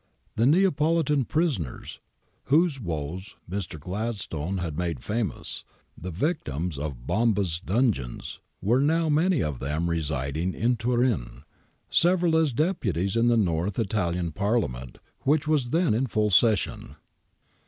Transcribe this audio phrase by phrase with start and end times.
[0.35, 2.03] The * Neapolitan prisoners,' ^
[2.45, 3.79] whose woes Mr.
[3.79, 5.63] Gladstone had made famous,
[5.95, 11.43] the victims of Bombas dungeons, were now many of them residing in Turin,
[11.91, 16.95] several as Deputies in the North Italian Parliament which was then in full session.